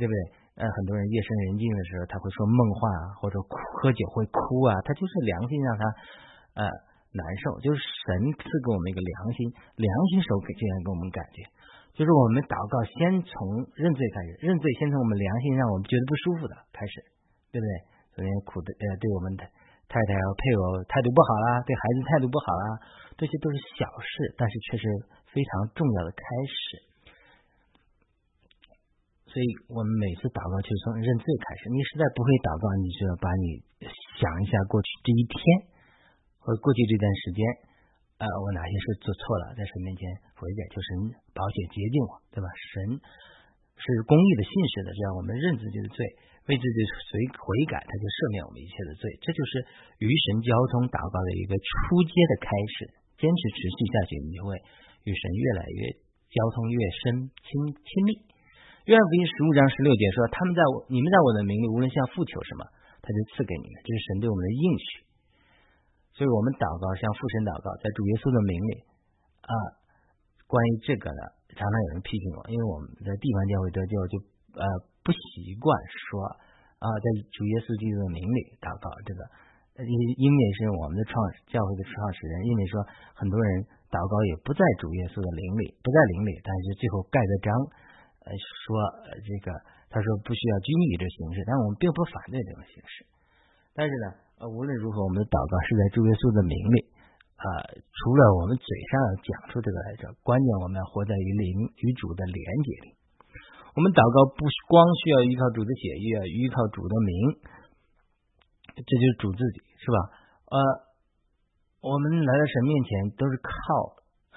[0.00, 0.20] 对不对？
[0.60, 2.80] 呃，很多人夜深人静的时候，他会说梦话，
[3.20, 3.36] 或者
[3.80, 5.84] 喝酒会哭啊，他就是良心让他。
[6.58, 6.66] 呃，
[7.14, 9.46] 难受就是神赐给我们一个良心，
[9.78, 11.46] 良心手给这样给我们感觉，
[11.94, 16.98] 就是我们祷告先从认罪开始，认罪先从我们良心让我们觉得不舒服的开始，
[17.54, 17.70] 对不对？
[18.18, 19.46] 昨天苦的呃，对我们的
[19.86, 22.66] 太太和配偶态度不好啦，对孩子态度不好啦，
[23.14, 24.84] 这些都是小事，但是却是
[25.30, 26.90] 非常重要的开始。
[29.30, 31.70] 所以我们每次祷告就是从认罪开始。
[31.70, 33.62] 你实在不会祷告，你就要把你
[34.18, 35.77] 想一下过去这一天。
[36.48, 37.44] 我过去这段时间，
[38.16, 40.00] 呃，我哪些事做错了，在神面前
[40.32, 40.88] 悔改，求神
[41.36, 42.48] 保险洁净我，对吧？
[42.72, 42.96] 神
[43.76, 46.00] 是公义的、信实的，这样我们认自己的罪，
[46.48, 49.12] 为自己随悔改，他就赦免我们一切的罪。
[49.20, 49.60] 这就是
[50.00, 52.48] 与神交通祷告的一个初阶的开
[52.80, 52.96] 始。
[53.20, 54.56] 坚持持续下去，你就会
[55.04, 55.80] 与神越来越
[56.32, 58.24] 交通越深、亲亲密。
[58.88, 62.62] 约翰福音十五章十六节说：“他们在我，你们在我的名里，无论向父求什么，
[63.02, 64.88] 他就赐给你们。”这是神对我们的应许。
[66.18, 68.72] 所以我们祷告，向父神祷告，在主耶稣的名里
[69.46, 69.54] 啊。
[70.48, 74.16] 关于这个呢，常常有人批评我，因为我们在地方教会得救，就
[74.56, 74.64] 呃
[75.04, 76.24] 不习惯说
[76.80, 78.88] 啊，在主耶稣基督的名里祷告。
[79.04, 79.20] 这个
[79.84, 81.12] 因因为是我们的创
[81.52, 82.80] 教会的创始人，因为说
[83.12, 83.60] 很多人
[83.92, 87.52] 祷告也不在主耶稣的灵里，不在灵里，但是最后盖个章，
[88.24, 88.64] 呃说
[89.20, 89.52] 这个
[89.92, 93.04] 他说不需要拘泥这形式，但我们并不反对这种形式，
[93.76, 94.24] 但是呢。
[94.38, 96.78] 呃，无论如何，我们的祷告是在主耶稣的名里
[97.34, 97.46] 啊。
[97.74, 102.94] 除了我们嘴上要讲出这个来着，关键我们要活在与灵与主的连接里。
[103.74, 107.12] 我们祷告不光需要依靠主的血，也要依靠主的名，
[108.78, 109.98] 这就是主自己，是吧？
[110.54, 110.56] 呃，
[111.82, 113.50] 我们来到神面前都是靠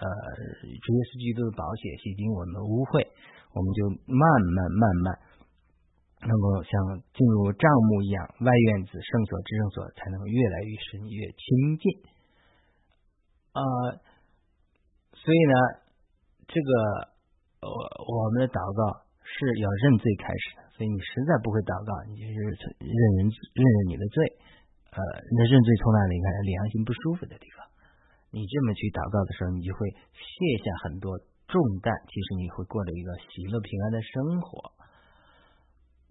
[0.02, 0.06] 呃
[0.66, 3.06] 主耶稣基督的宝血洗净我们的污秽，
[3.54, 5.06] 我们就慢慢慢慢。
[6.22, 6.72] 能够像
[7.18, 11.84] 进入帐幕一样，外院子、圣所、至圣所，才能越来越深、越亲近。
[13.58, 13.62] 啊，
[15.18, 15.56] 所以呢，
[16.46, 16.70] 这个
[17.66, 17.74] 我
[18.06, 20.62] 我们的祷告是要认罪开始的。
[20.78, 22.34] 所以你实在不会祷告，你就是
[22.82, 24.18] 认人认认你的罪。
[24.94, 25.00] 呃，
[25.36, 26.28] 那认罪从哪里来？
[26.42, 27.66] 良心不舒服的地方。
[28.34, 30.32] 你这么去祷告的时候，你就会卸
[30.64, 31.92] 下很多重担。
[32.08, 34.72] 其实你会过着一个喜乐平安的生活。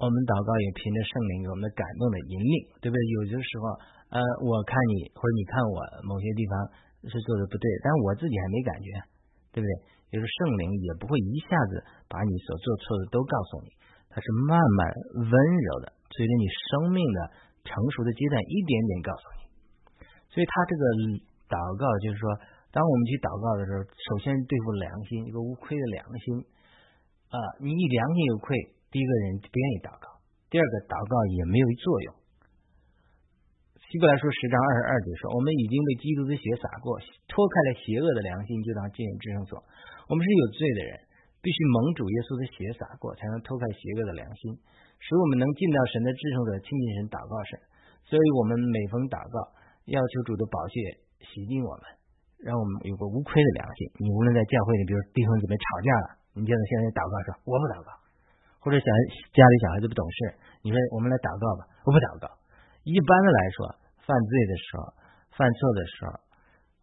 [0.01, 2.99] 我们祷告也凭着圣灵给我们的感动的引领，对不对？
[3.21, 3.65] 有的时候，
[4.09, 5.77] 呃，我看你或者你看我
[6.09, 6.53] 某些地方
[7.05, 8.89] 是做的不对，但我自己还没感觉，
[9.53, 9.71] 对不对？
[10.09, 13.69] 就是圣灵也不会一下子把你所做错的都告诉你，
[14.09, 14.81] 它是慢慢
[15.21, 17.19] 温柔的，随着你生命的
[17.69, 19.41] 成熟的阶段，一点点告诉你。
[20.33, 20.83] 所以他这个
[21.53, 22.25] 祷告就是说，
[22.73, 26.41] 当我们去祷告的时候，首先对付良心，一个无愧的良心
[27.29, 28.57] 啊，你一良心有愧。
[28.91, 30.19] 第一个人不愿意祷告，
[30.51, 32.19] 第二个祷告也没有作用。
[33.87, 36.99] 希伯来书十章二十二节说：“我们已经被基督的血洒过，
[37.31, 39.63] 脱开了邪恶的良心，就当进入至圣所。
[40.11, 40.91] 我们是有罪的人，
[41.39, 44.59] 必须蒙主耶稣的血洒过，才能脱开邪恶的良心，
[44.99, 47.63] 使我们能进到神的至圣所，亲近神，祷告神。
[48.11, 49.39] 所以，我们每逢祷告，
[49.87, 50.75] 要求主的宝血
[51.31, 51.87] 洗净我们，
[52.43, 54.03] 让我们有个无愧的良心。
[54.03, 57.91] 你无论在教会里，比如弟兄姊妹吵架了，你见到现在祷告说：我不祷告。”
[58.61, 58.87] 或者小
[59.33, 60.17] 家里小孩子不懂事，
[60.61, 62.29] 你说我们来祷告吧，我不祷告。
[62.85, 63.59] 一般的来说，
[64.05, 64.81] 犯罪的时候、
[65.33, 66.13] 犯错的时候，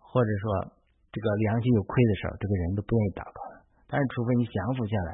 [0.01, 0.73] 或者说
[1.13, 3.39] 这个良心有亏的时候，这个人都不愿意祷告。
[3.85, 5.11] 但是，除非你降服下来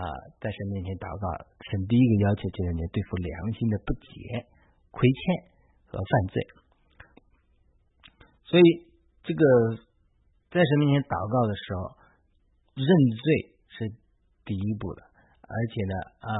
[0.00, 0.02] 啊，
[0.40, 1.24] 在神面前祷告，
[1.60, 4.10] 神第一个要求就是你对付良心的不洁、
[4.90, 5.20] 亏欠
[5.92, 6.36] 和犯罪。
[8.48, 8.64] 所以，
[9.22, 9.42] 这个
[10.48, 11.80] 在神面前祷告的时候，
[12.80, 13.24] 认罪
[13.76, 13.76] 是
[14.48, 15.11] 第一步的。
[15.52, 16.32] 而且呢，啊，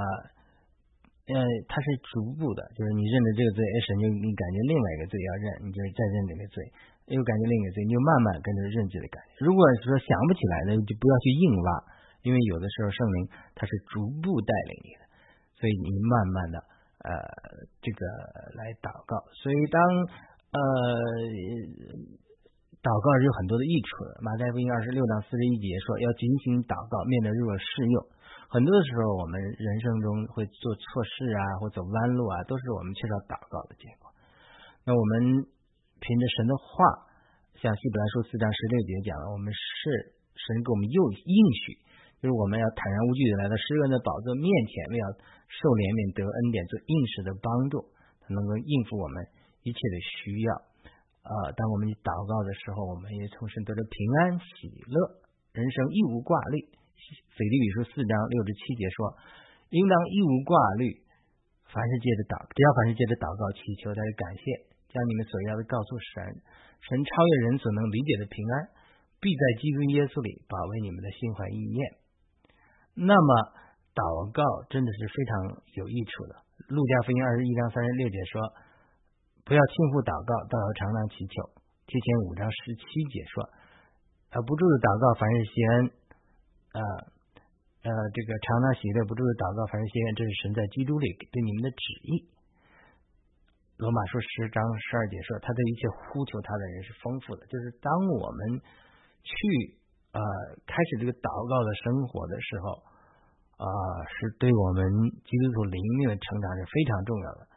[1.29, 1.37] 呃，
[1.69, 6.57] 它是逐步的，就是你认了这个罪，哎，神就你感觉另外一个罪要认，你就再认这个罪，
[7.13, 9.45] 又感觉另一个罪，你就慢慢跟着认罪的感觉。
[9.45, 11.69] 如果说想不起来呢，就不要去硬挖，
[12.25, 15.05] 因为有的时候圣灵它是逐步带领你的，
[15.61, 16.57] 所以你慢慢的
[17.05, 17.11] 呃
[17.85, 18.01] 这个
[18.57, 19.21] 来祷告。
[19.45, 19.79] 所以当
[20.57, 20.59] 呃
[22.83, 24.19] 祷告有很多的益处的。
[24.27, 27.97] 马太福音二十六章四十一节说，要警醒祷告，免得入了试用。
[28.53, 34.13] 很多的时候，我们人生中会做错事啊，或走弯路啊，都是我们缺少祷告的结果。
[34.85, 35.49] 那我们
[35.97, 37.09] 凭着神的话，
[37.57, 41.81] 像希伯来书四章十六节讲了，我们是神给我们又应许，
[42.21, 45.07] 就是我们要坦然无惧的来到施恩的宝座面前，为要
[45.49, 47.89] 受怜悯得恩典，做应时的帮助，
[48.21, 49.17] 他能够应付我们
[49.65, 50.53] 一切的需要。
[51.25, 55.25] 啊，当我们祷告的时候，我们也从神得着平安喜乐，
[55.57, 56.82] 人生一无挂虑。
[57.37, 59.17] 腓立比书四章六至七节说
[59.73, 61.03] ：“应当一无挂虑，
[61.69, 64.45] 凡是借着祷，只要凡是借着祷告祈求，他就感谢，
[64.93, 66.41] 将你们所要的告诉神，
[66.85, 68.55] 神超越人所能理解的平安，
[69.19, 71.81] 必在基督耶稣里保卫你们的心怀意念。”
[72.95, 73.31] 那么，
[73.97, 75.33] 祷告真的是非常
[75.81, 76.37] 有益处的。
[76.69, 78.37] 路加福音二十一章三十六节说
[79.49, 81.41] ：“不要轻忽祷告，倒要常常祈求。”
[81.89, 83.43] 提前五章十七节说
[84.33, 85.77] ：“啊，不住的祷告，凡是谢恩。”
[86.73, 86.81] 呃
[87.83, 92.31] 呃，这个常常喜乐不住的祷告，凡人心愿，这是神在基督里对你们的旨意。
[93.83, 97.43] 罗马书十章十二节说，他对一切呼求他的人是丰富的。
[97.51, 98.63] 就是当我们
[99.27, 99.35] 去
[100.15, 100.23] 呃
[100.63, 102.87] 开始这个祷告的生活的时候，
[103.59, 103.67] 啊，
[104.07, 104.87] 是对我们
[105.27, 107.51] 基督徒灵命的成长是非常重要的。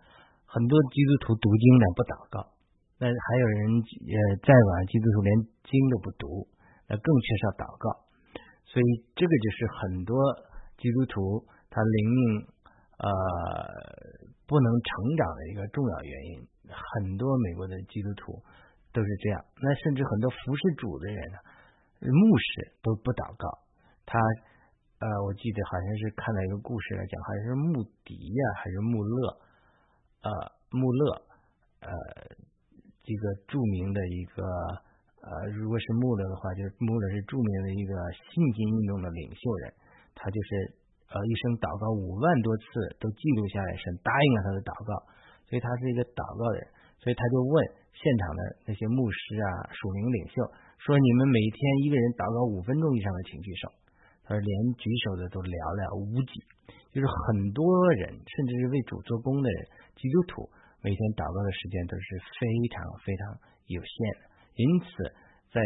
[0.50, 2.38] 很多基督徒读经呢不祷告，
[2.98, 5.30] 那还有人呃再晚基督徒连
[5.70, 6.50] 经都不读，
[6.90, 8.05] 那更缺少祷告。
[8.76, 10.20] 所以，这个就是很多
[10.76, 12.44] 基督徒他灵命
[13.00, 13.08] 呃
[14.44, 16.44] 不能成长的一个重要原因。
[16.68, 18.44] 很多美国的基督徒
[18.92, 19.40] 都是这样。
[19.64, 21.40] 那甚至很多服侍主的人呢，
[22.04, 23.48] 牧师都不祷告。
[24.06, 24.20] 他
[25.00, 29.40] 呃，我记得好像是看到一个故事来讲，好像是穆迪呀，还是穆勒
[30.20, 30.30] 呃
[30.76, 31.24] 穆勒
[31.80, 31.90] 呃
[33.08, 34.44] 这个著名的一个。
[35.26, 37.98] 呃，如果是穆勒的话，就是穆勒是著名的一个
[38.30, 39.74] 信心运动的领袖人，
[40.14, 40.50] 他就是
[41.10, 42.66] 呃一生祷告五万多次
[43.02, 44.94] 都记录下来，神答应了他的祷告，
[45.50, 46.62] 所以他是一个祷告人，
[47.02, 47.58] 所以他就问
[47.98, 50.46] 现场的那些牧师啊、属灵领袖
[50.78, 53.66] 说：“你们每天一个人祷告五分钟以上的，请举手。”
[54.30, 56.38] 他说：“连举手的都寥寥无几，
[56.94, 57.66] 就是很多
[57.98, 59.58] 人，甚至是为主做工的人，
[59.98, 60.46] 基督徒
[60.86, 62.06] 每天祷告的时间都是
[62.38, 63.42] 非常非常
[63.74, 64.88] 有限的。”因此，
[65.52, 65.60] 在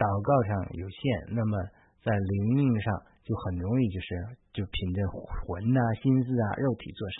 [0.00, 1.52] 祷告上有限，那么
[2.00, 2.88] 在灵命上
[3.22, 4.08] 就很容易就是
[4.56, 7.18] 就凭着魂呐、心思啊、肉体做事，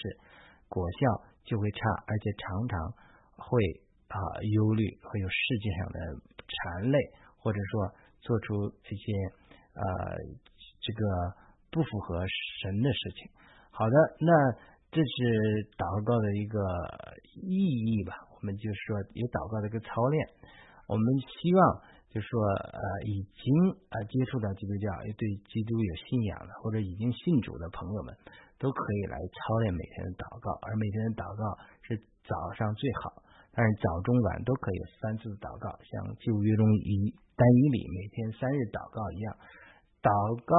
[0.72, 1.00] 果效
[1.44, 2.74] 就会差，而且常常
[3.36, 3.60] 会
[4.08, 5.98] 啊忧虑，会有世界上的
[6.48, 6.98] 缠累，
[7.36, 7.92] 或者说
[8.24, 9.12] 做出一些
[9.76, 9.84] 呃
[10.80, 11.02] 这个
[11.70, 12.24] 不符合
[12.60, 13.30] 神的事情。
[13.70, 14.32] 好的，那
[14.90, 16.58] 这是祷告的一个
[17.36, 18.16] 意义吧？
[18.34, 20.26] 我们就说有祷告的一个操练。
[20.92, 21.60] 我们希望
[22.12, 23.44] 就是说呃已经
[23.88, 28.12] 啊接触到基督教，对基督有信仰的，或者已经信主的朋友们，
[28.60, 30.52] 都可以来操练每天的祷告。
[30.68, 31.42] 而每天的祷告
[31.88, 31.96] 是
[32.28, 33.24] 早上最好。
[33.54, 39.36] 但是早中晚都可以三次祷告，像旧约中一单一里每天三日祷告一样，
[40.00, 40.52] 祷告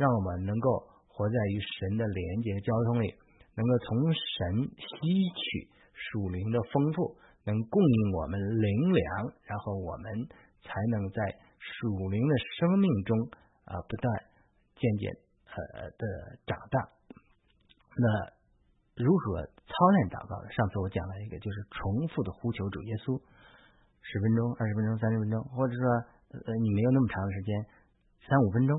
[0.00, 3.12] 让我们能够活在与神的连接交通里，
[3.52, 4.96] 能够从神吸
[5.36, 10.06] 取属灵的丰富，能供应我们灵粮，然后我们
[10.62, 11.20] 才能在
[11.58, 13.18] 属灵的生命中
[13.64, 14.06] 啊不断
[14.74, 15.12] 渐渐
[15.50, 16.88] 呃的长大。
[17.96, 18.38] 那。
[18.98, 20.34] 如何操练祷告？
[20.50, 23.14] 上次我讲了一个，就是重复的呼求主耶稣，
[24.02, 25.86] 十分钟、二十分钟、三十分钟，或者说
[26.34, 27.62] 呃你没有那么长的时间，
[28.26, 28.74] 三五分钟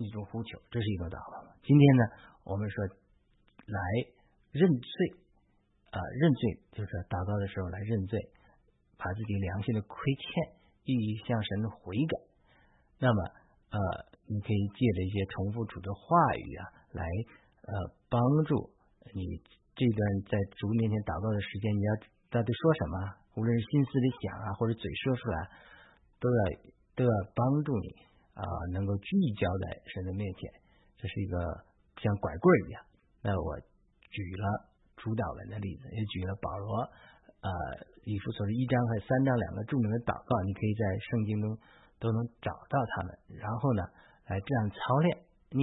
[0.00, 1.44] 一种呼求，这是一种祷告。
[1.60, 2.02] 今天呢，
[2.48, 2.88] 我们说
[3.68, 3.78] 来
[4.48, 4.88] 认罪
[5.94, 6.42] 啊，认罪
[6.74, 8.18] 就是祷告的时候来认罪，
[8.98, 10.24] 把自己良心的亏欠
[10.82, 12.14] 一一向神的悔改。
[12.98, 13.18] 那么
[13.70, 13.78] 呃，
[14.26, 16.62] 你可以借着一些重复主的话语啊，
[16.98, 17.02] 来
[17.62, 17.72] 呃
[18.10, 18.74] 帮助。
[19.14, 19.38] 你
[19.74, 21.90] 这段在主面前祷告的时间，你要
[22.30, 22.94] 到底说什么？
[23.34, 25.38] 无论是心思里想啊，或者嘴说出来，
[26.18, 26.40] 都要
[26.94, 27.86] 都要帮助你
[28.34, 28.42] 啊，
[28.74, 30.50] 能够聚焦在神的面前。
[30.98, 31.38] 这是一个
[32.02, 32.82] 像拐棍一样。
[33.22, 33.58] 那我
[34.10, 34.70] 举了
[35.04, 36.80] 主导文的例子，也举了保罗
[37.44, 37.50] 呃
[38.08, 41.52] 以弗所的一章和三章两个著名的祷告，你可以在圣经中
[42.00, 43.12] 都能找到他们。
[43.36, 43.84] 然后呢，
[44.32, 45.12] 来这样操练，
[45.52, 45.60] 你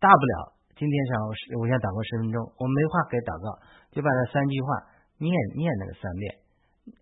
[0.00, 0.56] 大不了。
[0.72, 1.28] 今天上午
[1.60, 3.48] 我想祷告十分钟，我没话可以祷告，
[3.92, 4.68] 就把这三句话
[5.20, 6.24] 念念那个三遍，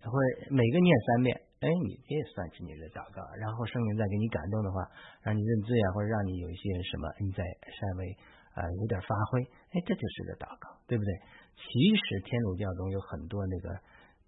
[0.03, 3.19] 或者每个念三遍，哎，你这也算是你的祷告。
[3.35, 4.79] 然后圣灵再给你感动的话，
[5.23, 8.07] 让你认罪啊，或者让你有一些什么，你在稍微
[8.55, 9.43] 啊有点发挥，
[9.75, 11.11] 哎，这就是个祷告，对不对？
[11.55, 13.71] 其实天主教中有很多那个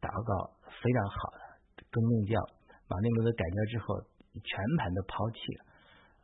[0.01, 2.39] 祷告非常好的，更正教
[2.87, 3.99] 马内罗的改革之后，
[4.39, 5.61] 全盘都抛弃了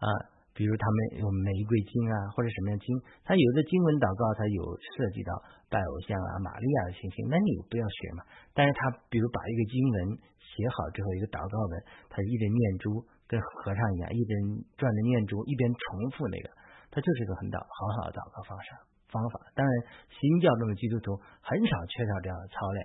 [0.03, 0.07] 啊。
[0.53, 2.85] 比如他们用玫瑰经啊，或者什么样经，
[3.25, 4.61] 他有的经文祷告，他有
[4.93, 5.33] 涉及到
[5.65, 8.21] 拜偶像啊、玛利亚的情形，那你不要学嘛。
[8.53, 9.95] 但是他比如把一个经文
[10.37, 11.73] 写好之后，一个祷告文，
[12.05, 14.37] 他一边念珠，跟和尚一样，一边
[14.77, 16.53] 转着念珠，一边重复那个，
[16.93, 18.69] 他就是一个很祷很好的祷告方式
[19.13, 19.39] 方法。
[19.53, 19.71] 当然，
[20.09, 21.13] 新教中的基督徒
[21.45, 22.81] 很少缺少这样的操练，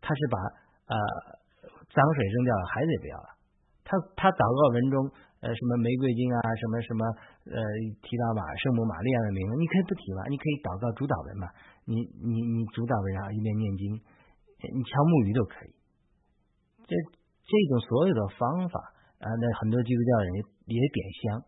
[0.00, 0.36] 他是把
[0.88, 0.96] 呃
[1.92, 3.28] 脏水扔掉了，孩子也不要了。
[3.84, 4.96] 他他祷告文中。
[5.44, 7.04] 呃，什么玫瑰经啊，什么什么，
[7.52, 7.60] 呃，
[8.00, 11.46] 提到马圣母玛利亚的名字，你可以不提嘛，你可以祷告主导文嘛，
[11.84, 13.84] 你你你主导文啊，一边念经，
[14.72, 15.70] 你敲木鱼都可以。
[16.88, 16.96] 这
[17.44, 18.80] 这种所有的方法
[19.20, 20.28] 啊，那很多基督教人
[20.72, 21.44] 也点香，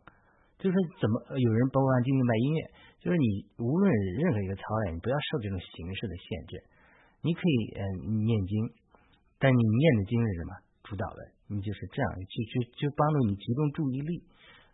[0.61, 2.61] 就是怎么有人包括按经历卖音乐，
[3.01, 6.63] 就是你无论任何一个操练，你不要受这种形式的限制，
[7.23, 7.83] 你可以呃
[8.27, 8.53] 念经，
[9.39, 10.53] 但你念的经是什么？
[10.83, 11.37] 主导的。
[11.51, 14.21] 你就是这样，就就就帮助你集中注意力。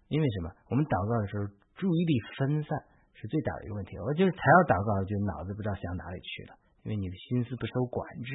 [0.08, 0.50] 因为什么？
[0.70, 1.46] 我们祷告的时候，
[1.78, 2.70] 注意力分散
[3.14, 3.94] 是最大的一个问题。
[4.02, 8.30] 我就是才要祷告，就脑子不知道想哪里去了，因为你的心思不受管制，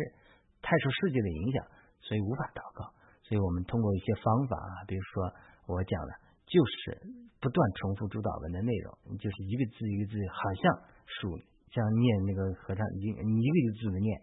[0.63, 1.59] 太受世界的影响，
[1.99, 2.87] 所以无法祷告。
[3.27, 5.29] 所以我们通过一些方法啊，比如说
[5.67, 6.11] 我讲的，
[6.47, 10.63] 就是不断重复主导文的内容，就是一个字一个字，好像
[11.07, 11.37] 数
[11.71, 14.21] 像念那个和尚，你你一个一个字的念，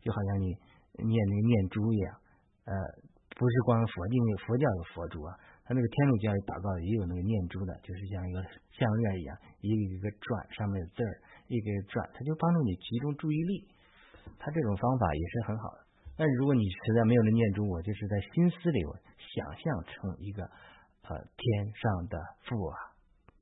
[0.00, 0.46] 就好像你
[1.02, 2.16] 念那个念珠一样，
[2.64, 2.74] 呃。
[3.32, 5.32] 不是光佛因为，佛教有佛珠啊，
[5.64, 8.44] 他那个天主教祷告也有那个念珠的，就是像一个
[8.76, 9.32] 项链一样，
[9.64, 11.16] 一个一个转，上面的字儿，
[11.48, 13.66] 一个一个转，它就帮助你集中注意力。
[14.36, 15.80] 他这种方法也是很好的。
[16.12, 20.44] 但如果你实在没有那念珠，我就是在心思里我想象成一个
[21.02, 22.78] 和天上的父啊，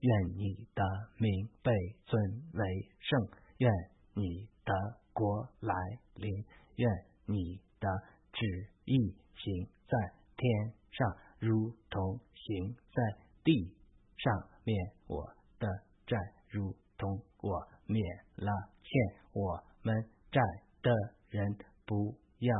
[0.00, 0.82] 愿你的
[1.18, 1.72] 名被
[2.06, 2.22] 尊
[2.54, 3.70] 为圣，愿
[4.14, 4.72] 你的
[5.12, 5.74] 国来
[6.14, 6.44] 临，
[6.76, 6.90] 愿
[7.26, 7.88] 你的
[8.32, 9.68] 旨意行。
[9.86, 13.02] 在天上，如同行在
[13.44, 13.76] 地
[14.16, 15.68] 上面，我的
[16.06, 16.16] 债
[16.48, 18.02] 如同我免
[18.36, 20.40] 了欠我们债
[20.80, 20.90] 的
[21.28, 22.54] 人，不要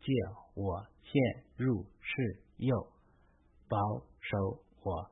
[0.00, 0.12] 借
[0.54, 2.92] 我陷入世诱，
[3.68, 3.78] 保
[4.20, 5.10] 守我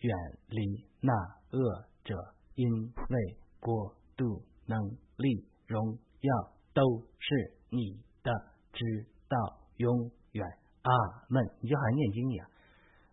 [0.00, 0.14] 远
[0.48, 1.12] 离那
[1.50, 2.14] 恶者，
[2.54, 2.68] 因
[3.08, 4.78] 为国度、能
[5.16, 6.82] 力、荣耀都
[7.18, 8.32] 是你的，
[8.72, 9.36] 直到
[9.76, 10.10] 永。
[10.34, 10.44] 远
[10.82, 10.90] 阿
[11.30, 12.42] 门，你就好像念经一样。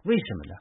[0.10, 0.58] 为什么呢？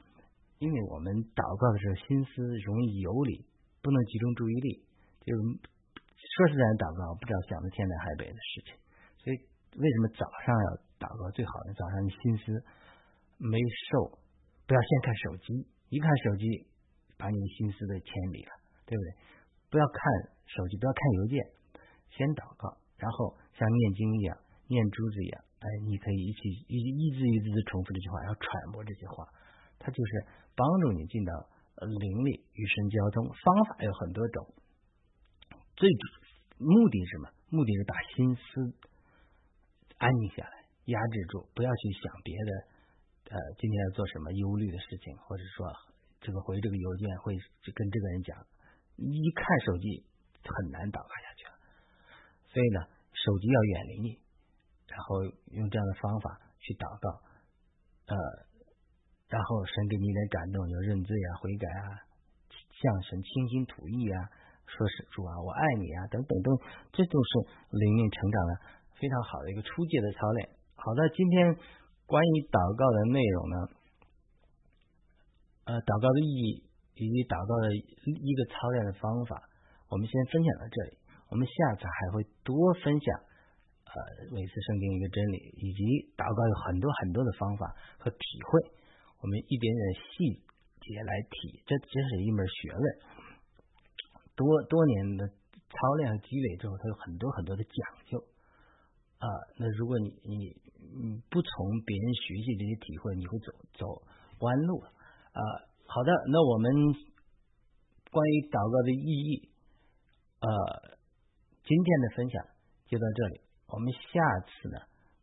[0.59, 3.41] 因为我们祷告的时候，心思容易游离，
[3.81, 4.85] 不能集中注意力。
[5.25, 8.77] 就说实在的，祷告不知道想的天南海北的事情。
[9.25, 9.41] 所以，
[9.73, 10.67] 为什么早上要
[11.01, 11.73] 祷告最好呢？
[11.73, 12.61] 早上你心思
[13.41, 13.57] 没
[13.89, 14.21] 受，
[14.69, 16.45] 不要先看手机，一看手机，
[17.17, 18.53] 把你的心思都牵离了，
[18.85, 19.09] 对不对？
[19.73, 19.97] 不要看
[20.45, 21.41] 手机，不要看邮件，
[22.13, 22.69] 先祷告，
[23.01, 24.37] 然后像念经一样，
[24.69, 29.25] 念珠子一样，哎，你可以一起一一字一字的重复这句话，然后揣摩这些话，
[29.81, 30.11] 它就是
[30.53, 31.33] 帮助你进到
[31.81, 33.25] 灵里与神交通。
[33.25, 34.53] 方法有很多种，
[35.73, 35.89] 最
[36.61, 37.25] 目的是什么？
[37.49, 38.41] 目的是把心思
[39.97, 42.70] 安静下来，压制住，不要去想别的。
[43.31, 45.63] 呃，今天要做什么忧虑的事情，或者说
[46.19, 47.31] 这个回这个邮件会
[47.71, 48.35] 跟这个人讲，
[48.99, 50.03] 一看手机
[50.43, 51.55] 很难祷告下去了。
[52.51, 52.83] 所以呢，
[53.15, 54.19] 手机要远离你，
[54.91, 55.23] 然后
[55.55, 57.07] 用这样的方法去祷告，
[58.11, 58.15] 呃，
[59.31, 62.03] 然后神给你一点感动，有认罪啊、悔改啊、
[62.51, 64.27] 向神倾心吐意啊，
[64.67, 66.51] 说是主啊，我爱你啊，等等等，
[66.91, 67.47] 这都是
[67.79, 68.51] 灵命成长的
[68.99, 70.49] 非常好的一个初阶的操练。
[70.75, 71.55] 好的，今天。
[72.11, 73.55] 关于祷告的内容呢，
[75.63, 76.59] 呃，祷告的意义
[76.99, 79.39] 以及祷告的一个操练的方法，
[79.87, 80.99] 我们先分享到这里。
[81.31, 82.51] 我们下次还会多
[82.83, 83.07] 分享
[83.87, 83.95] 呃
[84.27, 85.79] 每次圣经一个真理，以及
[86.19, 87.63] 祷告有很多很多的方法
[87.95, 88.59] 和体会，
[89.23, 90.35] 我们一点点细
[90.83, 92.83] 节来体，这这是一门学问。
[94.35, 98.19] 多多年的操练和积累之后，它有很多很多的讲究。
[99.23, 104.01] 啊，那如果你你你不从别人学习这些体会，你会走走
[104.39, 105.41] 弯路啊。
[105.85, 106.71] 好的，那我们
[108.09, 109.49] 关于祷告的意义，
[110.39, 110.97] 呃，
[111.63, 112.43] 今天的分享
[112.87, 113.41] 就到这里。
[113.67, 114.79] 我们下次呢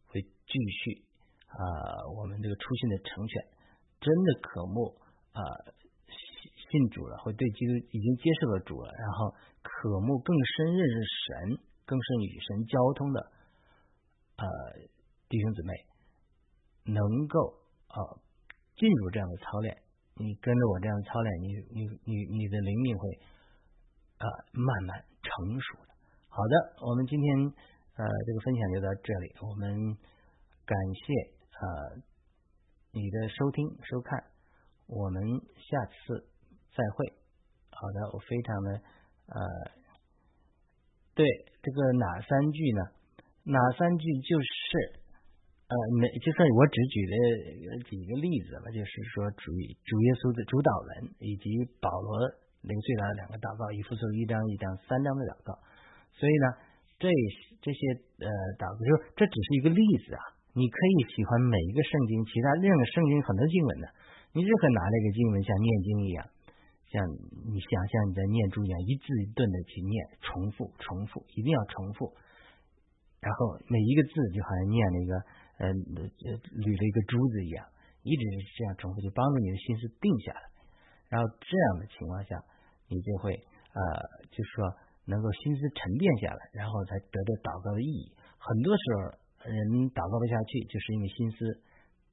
[0.07, 1.05] 会继续
[1.49, 1.61] 啊，
[2.17, 3.43] 我们这个初心的成全，
[4.01, 4.97] 真的渴慕
[5.33, 5.41] 啊
[6.41, 13.33] 信主了，会对基督已经接受了主了，然后渴慕更深认识神，更深与神交通的。
[14.37, 14.47] 呃，
[15.29, 15.73] 弟兄姊妹，
[16.85, 17.55] 能够
[17.89, 18.17] 啊
[18.77, 19.77] 进入这样的操练，
[20.17, 23.09] 你跟着我这样的操练，你你你你的灵命会
[24.19, 25.95] 啊慢慢成熟的。
[26.29, 27.29] 好的，我们今天
[27.97, 29.97] 呃这个分享就到这里，我们
[30.65, 31.13] 感谢
[31.61, 32.01] 呃
[32.93, 34.25] 你的收听收看，
[34.87, 35.23] 我们
[35.57, 36.27] 下次
[36.75, 37.13] 再会。
[37.71, 38.71] 好的，我非常的
[39.29, 39.39] 呃
[41.15, 41.27] 对
[41.63, 42.83] 这个哪三句呢？
[43.45, 45.01] 哪三句就是
[45.69, 47.13] 呃，没就算我只举了
[47.85, 49.53] 几个例子吧，就是说主
[49.85, 52.25] 主耶稣的主导文，以及保罗
[52.65, 55.53] 零碎的两个祷告，一副书一章一章三章的祷告。
[56.17, 56.47] 所以呢，
[56.97, 57.13] 这
[57.61, 57.81] 这些
[58.25, 60.41] 呃祷告，就是这只是一个例子啊。
[60.57, 63.87] 你可以喜欢每一个圣经，其他任何圣经很多经文的，
[64.33, 66.25] 你任何拿那个经文像念经一样，
[66.89, 66.97] 像
[67.53, 72.17] 你想象你在念珠一样，一字一顿的去念，重复重复，一定要重复。
[73.21, 75.13] 然后每一个字就好像念了一个
[75.59, 77.67] 呃捋了一个珠子一样，
[78.07, 80.43] 一直是这样重复，就帮助你的心思定下来。
[81.11, 82.39] 然后这样的情况下，
[82.87, 83.35] 你就会
[83.75, 83.81] 呃，
[84.31, 84.71] 就是说
[85.05, 88.15] 能够心思沉淀下来，然后才得到祷告的意义。
[88.39, 91.39] 很多时候人祷告不下去，就是因为心思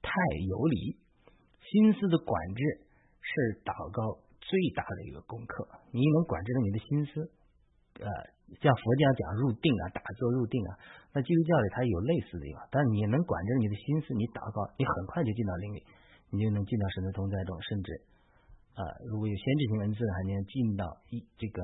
[0.02, 0.10] 太
[0.50, 0.98] 游离。
[1.62, 2.62] 心思的管制
[3.22, 5.68] 是祷告最大的一个功课。
[5.94, 7.32] 你能管制了你的心思，
[8.02, 8.35] 呃。
[8.62, 10.72] 像佛教讲入定啊，打坐入定啊，
[11.14, 15.82] 那基督教里它有类似的地方，但你能管着你的心思，你祷告，你很快就进到灵里，
[16.30, 17.90] 你就能进到神的同在中，甚至
[18.78, 21.64] 啊，如果有先知性恩赐，还能进到一这个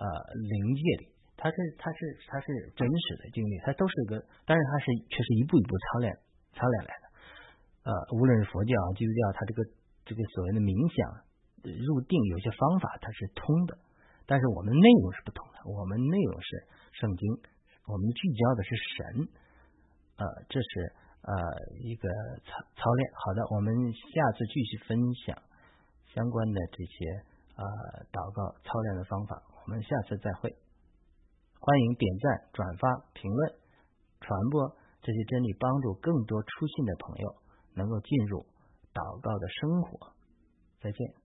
[0.00, 0.04] 呃
[0.40, 1.12] 灵界里。
[1.36, 1.98] 它是它是
[2.30, 2.46] 它是
[2.76, 6.06] 真实的经历，它都是一个，但是它是却是一步一步操练
[6.54, 7.04] 操练来的。
[7.82, 9.58] 呃，无论是佛教啊、基督教，它这个
[10.06, 10.96] 这个所谓的冥想
[11.66, 13.76] 入定，有些方法它是通的。
[14.32, 16.64] 但是我们内容是不同的，我们内容是
[16.96, 17.36] 圣经，
[17.84, 19.28] 我们聚焦的是神，
[20.16, 20.88] 呃，这是
[21.20, 21.32] 呃
[21.84, 22.08] 一个
[22.40, 23.12] 操操练。
[23.12, 25.36] 好的，我们下次继续分享
[26.16, 26.96] 相关的这些
[27.60, 27.64] 呃
[28.08, 29.36] 祷告操练的方法。
[29.52, 30.48] 我们下次再会，
[31.60, 33.52] 欢迎点赞、转发、评论、
[34.24, 34.64] 传播
[35.02, 37.36] 这些真理，帮助更多出信的朋友
[37.76, 38.46] 能够进入
[38.96, 40.16] 祷告的生活。
[40.80, 41.21] 再见。